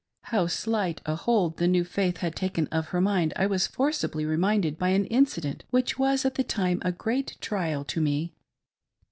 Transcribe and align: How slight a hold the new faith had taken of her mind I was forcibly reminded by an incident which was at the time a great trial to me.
How 0.33 0.47
slight 0.47 0.99
a 1.05 1.13
hold 1.15 1.57
the 1.57 1.67
new 1.67 1.83
faith 1.83 2.17
had 2.25 2.35
taken 2.35 2.65
of 2.71 2.87
her 2.87 2.99
mind 2.99 3.33
I 3.35 3.45
was 3.45 3.67
forcibly 3.67 4.25
reminded 4.25 4.79
by 4.79 4.89
an 4.89 5.05
incident 5.05 5.63
which 5.69 5.99
was 5.99 6.25
at 6.25 6.33
the 6.33 6.43
time 6.43 6.81
a 6.83 6.91
great 6.91 7.37
trial 7.39 7.85
to 7.85 8.01
me. 8.01 8.33